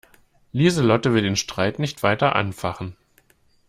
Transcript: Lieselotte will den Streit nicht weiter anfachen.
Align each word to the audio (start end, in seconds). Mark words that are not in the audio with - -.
Lieselotte 0.51 1.13
will 1.13 1.21
den 1.21 1.35
Streit 1.35 1.77
nicht 1.77 2.01
weiter 2.01 2.35
anfachen. 2.35 2.95